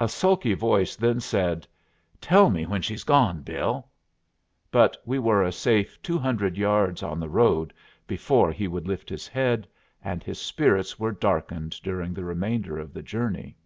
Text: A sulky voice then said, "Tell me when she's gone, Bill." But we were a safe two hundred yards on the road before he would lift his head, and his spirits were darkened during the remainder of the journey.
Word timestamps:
A 0.00 0.08
sulky 0.08 0.54
voice 0.54 0.96
then 0.96 1.20
said, 1.20 1.66
"Tell 2.22 2.48
me 2.48 2.64
when 2.64 2.80
she's 2.80 3.04
gone, 3.04 3.42
Bill." 3.42 3.86
But 4.70 4.96
we 5.04 5.18
were 5.18 5.42
a 5.42 5.52
safe 5.52 6.00
two 6.00 6.16
hundred 6.16 6.56
yards 6.56 7.02
on 7.02 7.20
the 7.20 7.28
road 7.28 7.74
before 8.06 8.50
he 8.50 8.66
would 8.66 8.88
lift 8.88 9.10
his 9.10 9.28
head, 9.28 9.68
and 10.02 10.22
his 10.22 10.40
spirits 10.40 10.98
were 10.98 11.12
darkened 11.12 11.78
during 11.82 12.14
the 12.14 12.24
remainder 12.24 12.78
of 12.78 12.94
the 12.94 13.02
journey. 13.02 13.58